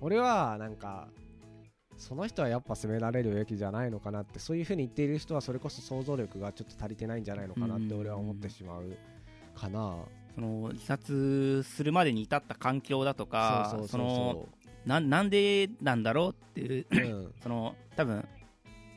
[0.00, 1.08] 俺はなんか
[1.96, 8.00] その人はやっぱ責められるべきじゃないのかなってそういうふうに言っている人はそれこそ想像力がちょっと足りてないんじゃないのかなってうん。
[8.00, 8.96] 俺は思ってしまう
[9.54, 9.96] かな、
[10.34, 14.48] その自殺するまでに至った環境だとかその
[14.86, 18.26] ななんでなんだろうっていうそう、うん、 その多分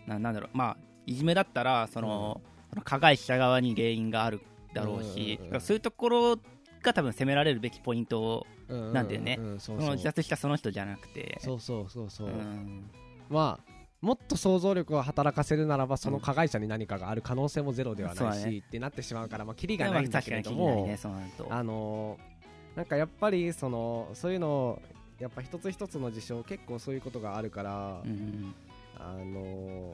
[0.08, 0.50] ななんだろう。
[0.58, 4.42] まあいじめだったらその、その加害者側に原因がある
[4.74, 6.40] だろうし、うんうんうんそういうところ
[6.82, 9.38] が多分責められるべきポイントうんなんだよね。
[9.40, 9.82] うんうんそうそう。
[9.82, 11.38] その自殺したその人じゃなくて。
[11.40, 12.90] そうそうそうそう、ん。
[13.30, 18.58] まあもっと想像力を働かせるならばその加害者に何かがある可能性もゼロではないし、そうだね。
[18.58, 21.48] ってなってしまうからまあキリがまあないんだけれども、ねそうなると。
[21.50, 22.34] あのー
[22.76, 24.82] なんかやっぱりそのそういうのを
[25.24, 28.56] やっぱ一つ一つの事象結構そういうことがあるから、うんうん
[28.98, 29.94] あの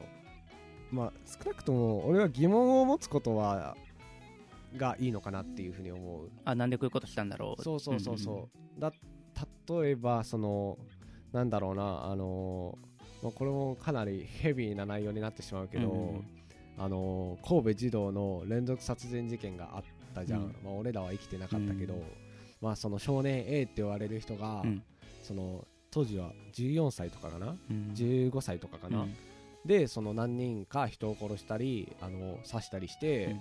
[0.90, 3.76] まあ少なくとも俺は疑問を持つことは
[4.76, 6.30] がいいのかなっていうふうに思う。
[6.44, 7.62] あなんでこういうことしたんだろう。
[7.62, 8.92] そうそうそうそう、だ
[9.82, 10.78] 例えばその
[11.32, 16.26] なんだろうなあのーまあ、これもかなりヘビーな内容になってしまうけど、うんうん
[16.76, 20.56] あのー神戸児童の連続殺人事件があったじゃん、うん。
[20.64, 22.02] まあ、俺らは生きてなかったけど、うん。
[22.60, 24.82] まあその少年 A って言われる人が、うん
[25.30, 27.92] その当時は14歳とかかな、うん。
[27.94, 29.14] 15歳とかかな、うん。
[29.64, 33.36] でその何人か人を殺したりあの刺したりして、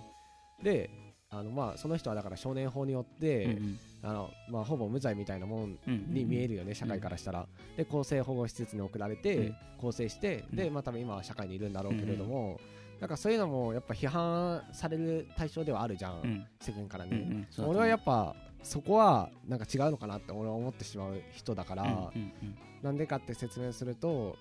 [0.62, 0.92] で
[1.32, 9.56] あのまあその人はだから少年法によって、うんあのまあ、ほぼ無罪みたいなもんうんに見えるよね、社会からしたら、で更生保護施設に送られて、うん。
[9.80, 10.56] 更生して、うん。
[10.58, 12.60] でまあ多分今は社会にいるんだろうけれども、
[13.00, 16.46] なんかそういうのもやっぱ批判される対象ではあるじゃん、うん。
[16.62, 17.48] 世間からね。
[17.58, 22.58] 俺はやっぱそこはなんか違うのかなって俺は思ってしまう人だから、うんうんうん。
[22.84, 24.36] なんでかって説明すると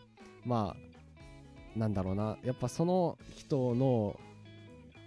[0.44, 2.37] まあなんだろうな。
[2.42, 4.18] やっぱその人の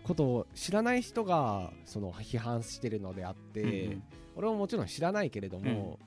[0.04, 4.04] ことを知らない人がその批判してるのであって、うんうん。
[4.36, 6.00] 俺ももちろん知らないけれども、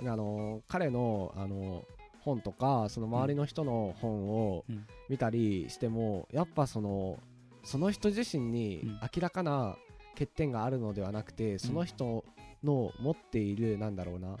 [0.00, 1.84] あの彼のあの
[2.20, 4.86] 本とかその周りの人の本をうん。
[5.08, 7.18] 見たりしても、やっぱその
[7.64, 9.00] その人自身にうん。
[9.02, 9.76] 明らかな
[10.14, 12.24] 欠点があるのではなくて、その人
[12.64, 14.36] の持っているなんだろうな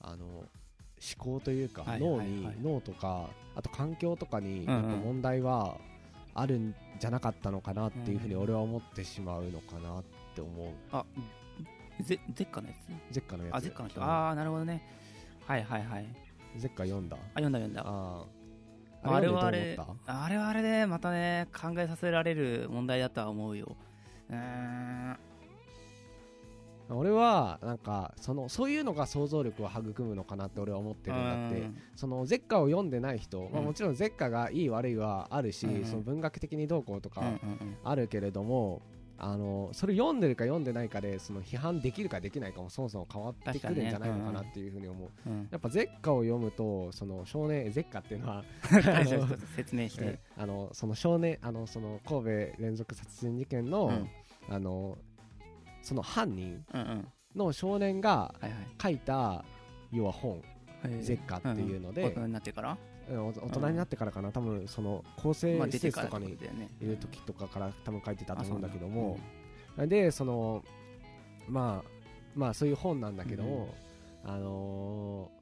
[0.00, 0.46] あの思
[1.16, 2.56] 考というか、はい脳に、はいはい。
[2.62, 5.76] 脳とかあと環境とかに問題は
[6.34, 8.42] あるんじゃなかったのかなっていうふうにうん。
[8.42, 10.72] 俺は思ってしまうのかなって思う。
[10.92, 11.04] あ
[12.02, 12.74] ゼゼッカのや
[13.10, 13.14] つ？
[13.14, 13.54] ゼッカのやつ。
[13.54, 14.00] あゼッカの人。
[14.00, 14.06] うん。
[14.06, 14.82] ああなるほどね。
[15.46, 16.06] はいはいはい。
[16.56, 17.16] ゼッカ読んだ？
[17.16, 17.82] あ読んだ読んだ。
[17.86, 18.24] あ
[19.02, 23.74] ああれはあれあれはあれでまたね考えさせられる問題だとは思うよ。
[24.28, 25.16] うーん。
[25.16, 25.29] た
[26.96, 31.60] 俺はなんかそのそういうのが想像力を育むのかなって俺は思ってるんだって。
[31.60, 31.76] うん。
[31.96, 33.66] そのゼッカを読んでない人、まあ、うん。
[33.66, 35.84] もちろんゼッカがいい悪いはあるし、うんうん。
[35.84, 37.22] その文学的にどうこうとか
[37.84, 38.82] あるけれども、
[39.22, 45.48] あのそれ読んでるか読んでないかでその批判できるかできないかもそもそも変わってくるんじゃないのかなっていうふうに思う、うんうん。
[45.50, 48.44] やっぱゼッカを読むとその少年ゼッカっていうのは
[49.54, 50.04] 説明して。
[50.04, 54.08] えあのその少年あのその神戸連続殺人事件の、うん。
[54.48, 54.96] あの
[55.82, 57.08] その犯人うんうん。
[57.36, 59.44] の少年がはい書いた
[59.92, 60.42] 要は本
[60.82, 62.76] はいゼッカっていうので大人になってから？
[63.10, 64.30] うん大人になってからかな。
[64.32, 66.32] 多分その更生まあ施設とかに
[66.80, 69.18] いる時とかから多分書いてたと思うんだけどあも
[69.86, 70.64] でその
[71.48, 71.90] まあ
[72.34, 73.74] まあそういう本なんだけども、
[74.24, 75.40] あのー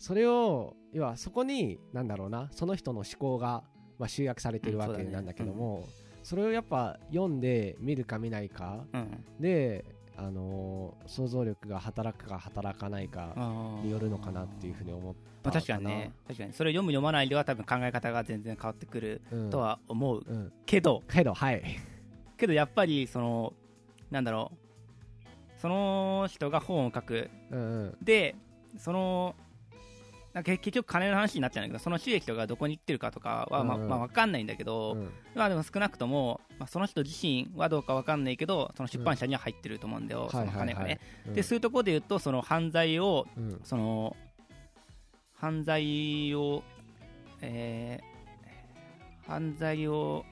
[0.00, 3.64] それを要はそこになんだろうなその人の思考が、
[3.98, 5.88] まあ、集約されてるわけなんだけども、
[6.28, 9.00] それをやっぱ読んで見るか見ないかうん。
[9.00, 9.82] うんで、
[10.14, 13.32] あのー想像力が働くか働かないか
[13.82, 16.12] によるのかなっていうふうに思っまたあ確かにね。
[16.26, 16.52] 確かに。
[16.52, 19.50] それを読む読まないでは多分考え方が全然変わってくるうん。
[19.50, 20.52] とは思ううん。
[20.66, 21.02] けど。
[21.08, 21.62] けどはい。
[22.36, 23.54] けどやっぱりその
[24.10, 25.60] なんだろう。
[25.60, 27.30] その人が本を書く。
[27.50, 27.96] うんうん。
[28.02, 28.36] で
[28.76, 29.34] その
[30.34, 33.82] なんか結局金の話になっちゃうんだけどその収益とかがどこに行ってるかとかは、まあうん。
[33.84, 35.10] うんまあ、分かんないんだけど、うん。
[35.34, 41.34] まあでも少なくとも、まあ、その人自身はどうか分かんないけどその出版社には入ってると思うんだよ、その金がね、うん。
[41.34, 43.60] でそういうところで言うとその犯罪をうん。
[43.64, 44.16] その
[45.34, 46.62] 犯罪を
[47.40, 48.18] えー
[49.28, 50.24] 犯罪を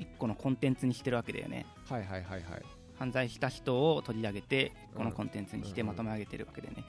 [0.00, 1.64] 一個のコンテンツにしてるわけだよね。
[1.88, 6.84] はいはいはいはい犯罪した人を取り上げてこのコンテンツにしてまとめ上げてるわけでね、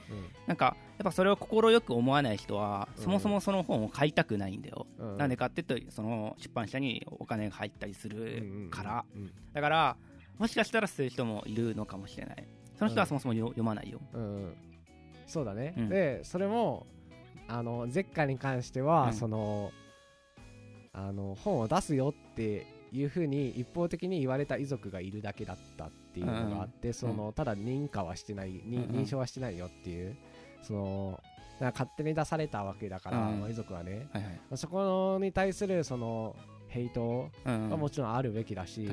[0.47, 3.03] なんかやっぱそれを快く思わない人はうん。
[3.03, 5.17] そもそもその本を買いたくないんだよ、うん。
[5.17, 9.31] なんでかっていうとその出版社にお金が入ったりするから、うん。
[9.53, 9.97] だから
[10.37, 12.47] もしかしたらそういう人もいるのかもしれない。
[12.77, 14.21] その人はそもそもよ読まないよ、うん。
[14.21, 14.55] うん
[15.27, 15.89] そうだね、うん。
[15.89, 16.87] でそれも
[17.47, 19.13] あのゼッカに関しては、うん。
[19.13, 19.71] その
[20.91, 30.15] あの本を出すよっていうふうに一方的に言われた遺族がいるだけだったっていうのがあって、そのただ認可はしてない、認証はしてないよっていう
[30.61, 31.21] その
[31.59, 34.07] 勝手に出されたわけだから、遺族はね。
[34.11, 34.33] はいはい。
[34.33, 36.35] まあそこに対するその
[36.67, 38.87] ヘイトうんはもちろんあるべきだし、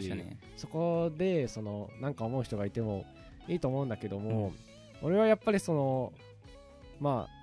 [0.56, 3.04] そこでそのなんか思う人がいても
[3.48, 4.52] いいと思うんだけども、
[5.02, 6.12] 俺はやっぱりその
[7.00, 7.35] まあ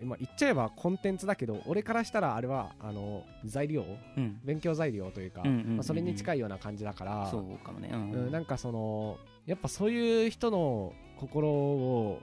[0.00, 3.84] 今言っちゃえばコンテンツだけど俺からしたらあれはあの材料
[4.16, 4.40] うん。
[4.44, 5.76] 勉強材料というか、うんうんうんうん。
[5.76, 8.10] まあ、それに近いような感じだから、そうかもね、うん。
[8.12, 12.20] うんなんかそのやっぱそういう人の心を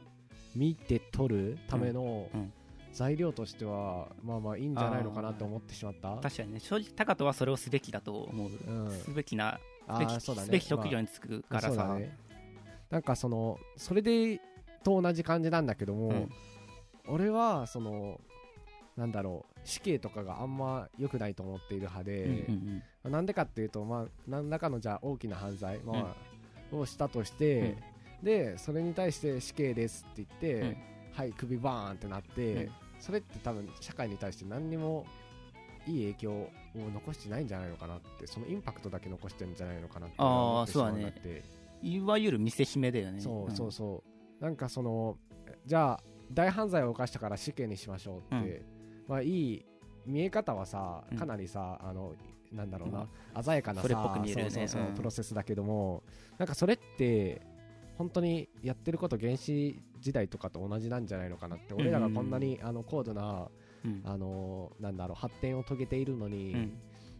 [0.55, 2.27] 見て取るための
[2.91, 6.17] 材料としては、まあまあいいんじゃないのかなと思ってしまった。
[6.21, 6.59] 確かにね。
[6.59, 8.91] 正直高人はそれをすべきだと思う、うん。
[8.91, 10.45] すべきなあすべきーそうだね。
[10.47, 12.17] すべき職業に就くからさ、そうだね。
[12.89, 14.39] なんかそのそれで
[14.83, 16.29] と同じ感じなんだけども、うん
[17.07, 18.19] 俺はその
[18.95, 26.15] なんだろう死刑とかがあんま良くないと思っている派で、うんうんなんでかっていうとまあ何らかのじゃあ大きな犯罪、まあ
[26.71, 27.75] をしたとして、
[28.21, 30.77] でそれに対して死刑ですって言って、うん。
[31.13, 32.71] はい首バーンってなって、うん。
[32.99, 35.05] それって多分社会に対して何にも
[35.85, 41.03] いい影響を残してないんじゃないのかなってそのインパクトだけ残してるんじゃないのかなってってしまそうだね。
[41.05, 41.43] んって
[41.81, 43.19] いわゆる見せしめだよね。
[43.19, 44.03] そうそうそ
[44.39, 44.43] う。
[44.43, 45.17] なんかその
[45.65, 48.65] じゃあ大犯罪を犯したから死刑にしましょうって、
[49.07, 49.65] まあいい
[50.05, 51.17] 見え方はさうん。
[51.17, 52.13] かなりさ、あの
[52.51, 53.07] なんだろうな、
[53.43, 53.87] 鮮やかなさ
[54.95, 56.03] プロセスだけども
[56.37, 57.41] なんかそれって
[57.97, 63.49] 本当にやってること原始時代とかと同じなんじゃないのかなって、俺らがこんなにあの高度な
[63.85, 64.01] うん。
[64.05, 66.73] あのなんだろう発展を遂げているのに、うん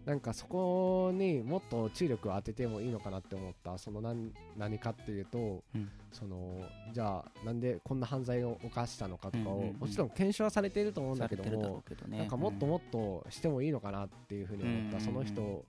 [0.06, 5.90] なんかそこにもっと注力を当ててもいいのかなって思ったその何何かっていうと、うん。
[6.12, 6.62] その
[6.94, 12.18] じゃあなんでこんな犯罪を犯したのかとかを、うんうんうんもちろん検証はされていると思うんだけどもね。
[12.18, 15.66] なんかもっともっとしてもいいのかなっていうふうに思った、うんその人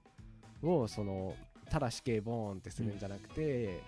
[0.63, 1.35] をその
[1.71, 3.81] ただ死刑ボーンってするんじゃなくて、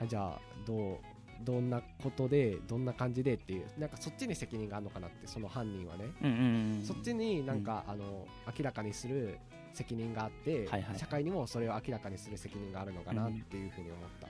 [0.00, 0.98] あじゃあどう
[1.44, 8.26] どんなことでどんな感じでっていうなんかそっちに責任があるのかなってその犯人はね、うんうんうんそっちになんか、あの
[8.58, 9.38] 明らかにする
[9.72, 10.98] 責任があって、はいはい。
[10.98, 14.28] 社会にもそれを明らかにする責任があるのかなっていうふうに思った、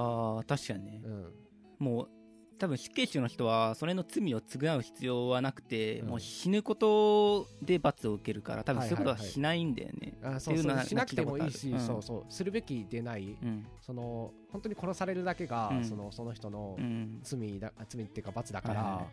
[0.00, 1.00] ああ確かにね。
[1.04, 1.32] うん。
[1.78, 2.08] もう
[2.58, 6.08] 多分死刑囚の人はそれの罪を償う必要はなくて、うん。
[6.08, 12.02] もう死ぬことで罰を受けるから多分そういうことははいはいはいしないんだよね、あそうっていうのはそうしなくてもいいし、聞いたことある。
[12.02, 12.32] そうそう。
[12.32, 13.36] するべきでない。
[13.42, 13.66] うん。
[13.80, 15.84] その本当に殺されるだけが、うん。
[15.84, 17.20] そのその人のうん。
[17.22, 19.06] 罪だ罪っていうか罰だから、はいはい。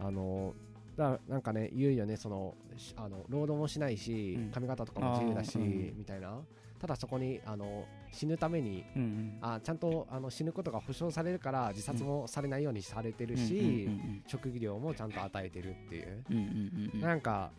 [0.00, 0.54] あの
[0.96, 2.16] だなんかね言うよね。
[2.16, 4.50] そのしあの労働もしないし、うん。
[4.50, 6.40] 髪型とかも自由だし、みたいな。
[6.78, 9.38] ただそこにあの死ぬためにうんうん。
[9.42, 17.50] あちゃんとあの死ぬことが保証されるから自殺もされないようにされてるし、うん職業もちゃんと与えてるっていう、なんか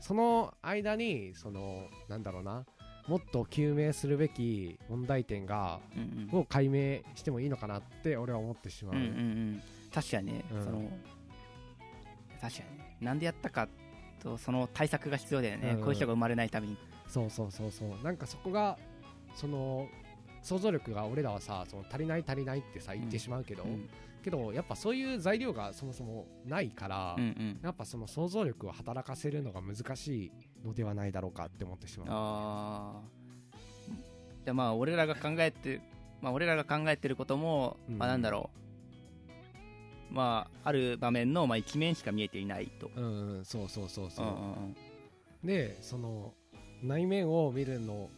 [0.00, 2.64] その間にそのなんだろうな
[3.08, 6.40] もっと究明するべき問題点がうんうん。
[6.40, 9.62] を解明してもいいのかなって俺は思ってしまう、うんうんうん。
[9.92, 10.64] 確かにね、うん。
[10.64, 10.82] その
[12.40, 12.96] 確かにね。
[13.00, 13.68] なんでやったか
[14.22, 15.80] とその対策が必要だよね、うん。
[15.80, 16.76] こういう人が生まれないために。
[17.06, 18.04] そうそうそうそう。
[18.04, 18.76] なんかそこが
[19.36, 19.86] その
[20.42, 23.88] 想像力が俺らはさその足りない足りないってさ言ってしまうけど、うん
[24.26, 27.60] けどやっぱそういう材料がそもそもないから、うんうん。
[27.62, 30.32] やっぱその想像力を働かせるのが難しい
[30.64, 32.08] のではないだろうかって思ってしまう。
[32.10, 33.56] ああ
[34.44, 35.80] じゃあまあ俺らが考えて
[36.20, 37.98] まあ俺らが考えてることも、うん。
[37.98, 38.50] まあなんだろ
[40.10, 40.12] う。
[40.12, 42.90] まあある場面のまあ一面しか見えていないと。
[42.96, 44.76] うん、うん、そうそうそうそう、うんうんうん。
[45.44, 46.34] でその
[46.82, 48.10] 内面を見るの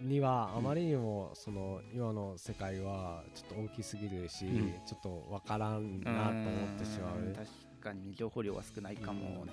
[0.00, 4.72] にはあまりにもその今の世界はちょっと大きすぎるし、うん。
[4.86, 7.20] ちょっとわからんなと思ってしまう。
[7.20, 7.34] ん。
[7.34, 7.46] 確
[7.80, 9.52] かに情報量は少ないかもね、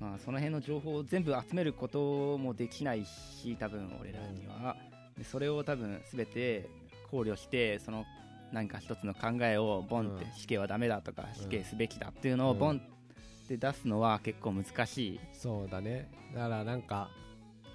[0.00, 4.76] まあその辺の情報を全部集めることもできないし多分俺らには、
[5.16, 6.68] でそれを多分全て
[7.10, 8.04] 考慮してその
[8.52, 16.10] 何か一つの考えをボンってうん死刑はダメだとかうん死刑すべきだっていうのをボンって出すのは結構難しい、そうだね。
[16.34, 17.08] だからなんか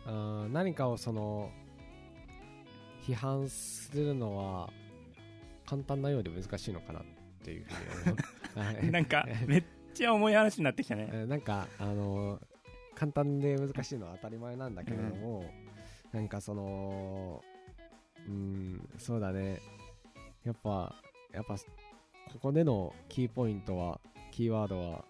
[0.07, 1.49] うん何かをその
[3.05, 4.69] 批判するのは
[5.65, 7.03] 簡単なようで難しいのかなっ
[7.43, 7.69] ていうふ
[8.05, 8.59] うに思う。
[8.59, 8.91] はい。
[8.91, 9.63] なんか めっ
[9.93, 11.09] ちゃ重い話になってきたね。
[11.11, 12.39] えーなんかあの
[12.95, 15.45] 簡単で難しいのは当たり前なんだけれども、
[16.11, 17.43] なんかその
[18.27, 19.59] うんそうだね。
[20.43, 20.95] やっぱ
[21.33, 23.99] やっぱここでのキーポイントは
[24.31, 25.05] キーワードは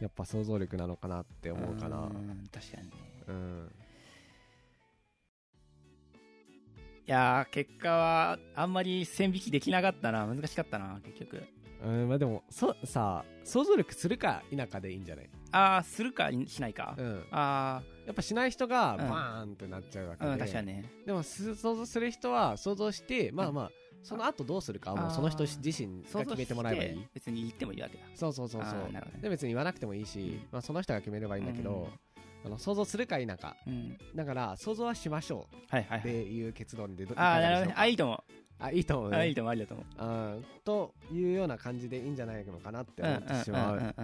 [0.00, 1.98] やっぱ想像力なのかなって思うかな。
[1.98, 2.92] うん確かにね。
[3.28, 3.72] うん
[7.08, 10.26] いやー結果はあんまり線引きできなかったな。
[10.26, 11.42] 難しかったな結局。
[11.84, 19.08] うんまあでもそさ想像力するか否かでいいんじゃない、ああするかしないか、うん、あやっぱしない人がうん。
[19.08, 20.84] バーンってなっちゃうわけで、あうん確かにね。
[21.04, 23.70] でもす想像する人は想像してまあまあ
[24.02, 27.06] その後どうするかはもうその人自身が決めてもらえばいい。
[27.12, 28.04] 別に言ってもいいわけだ。
[28.14, 29.20] そうそうそうそう。
[29.20, 30.48] で別に言わなくてもいいし、うん。
[30.52, 31.88] まあ、その人が決めればいいんだけど、
[32.48, 33.56] の想像するか否か。
[33.66, 33.98] うん。
[34.14, 35.56] だから想像はしましょう。
[35.68, 38.18] はいっていう結論でどああなるほどあいいと思う。
[38.58, 39.16] あいいと思うね。
[39.16, 39.52] あいいと思う。
[39.52, 43.94] ありだと思うというような感じでいいんじゃないのかなってうん思ってしまう,、んんんん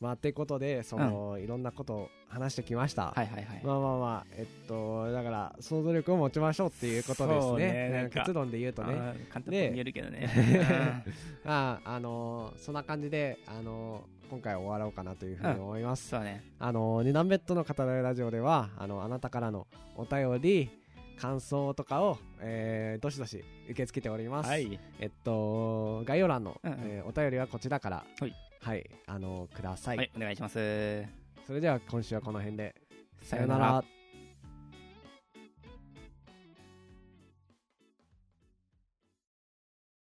[0.00, 3.60] まあってことでその、いろんなことを話してきました、はいはいはい。
[3.64, 8.02] まあまあまあえっとだから想像力を持ちましょうっていうことですね。
[8.04, 9.26] ね結論で言うとね。
[9.30, 10.28] 簡単に見えるけどね。
[11.46, 16.42] ああのーそんな感じで、あのー今回は終わろうかなというふうに思います、そうね。
[16.58, 20.70] あのー二段ベッドの語らいラジオではあのあなたからのお便り
[21.20, 24.78] 感想とかを、えーどしどし受け付けております、はい。
[24.98, 26.78] えっと概要欄の、うんうん。
[26.82, 31.04] えーお便りはこちらからはい、はいあのーください、はいお願いします。
[31.46, 32.74] それでは今週はこの辺で。
[33.22, 33.84] ささよなら